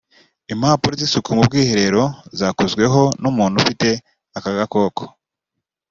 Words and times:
impapuro 0.53 0.93
z’isuku 0.99 1.29
mu 1.37 1.43
bwiherero 1.47 2.03
zakozweho 2.39 3.01
n’umuntu 3.21 3.55
ufite 3.61 3.89
aka 4.37 4.49
gakoko 4.57 5.03